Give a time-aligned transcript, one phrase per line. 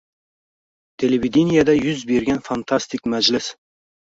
[1.03, 3.53] “Televideniyeda yuz bergan fantastik majlis”